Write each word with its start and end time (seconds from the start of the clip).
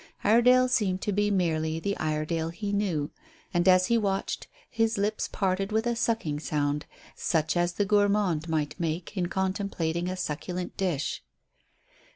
Iredale 0.23 0.67
seemed 0.67 0.99
to 1.03 1.11
be 1.11 1.29
merely 1.29 1.79
the 1.79 1.95
Iredale 1.97 2.49
he 2.49 2.71
knew, 2.73 3.11
and 3.53 3.67
as 3.67 3.85
he 3.85 3.99
watched 3.99 4.47
his 4.67 4.97
lips 4.97 5.27
parted 5.31 5.71
with 5.71 5.85
a 5.85 5.95
sucking 5.95 6.39
sound 6.39 6.87
such 7.15 7.55
as 7.55 7.73
the 7.73 7.85
gourmand 7.85 8.49
might 8.49 8.79
make 8.79 9.15
in 9.15 9.27
contemplating 9.27 10.09
a 10.09 10.17
succulent 10.17 10.75
dish. 10.75 11.21